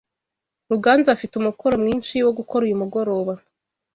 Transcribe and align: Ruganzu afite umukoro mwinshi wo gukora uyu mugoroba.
Ruganzu 0.71 1.07
afite 1.15 1.33
umukoro 1.37 1.73
mwinshi 1.83 2.15
wo 2.25 2.31
gukora 2.39 2.61
uyu 2.65 2.79
mugoroba. 2.81 3.33